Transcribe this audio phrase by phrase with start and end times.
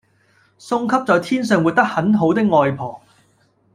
[0.57, 2.99] 送給在天上活得很好的外婆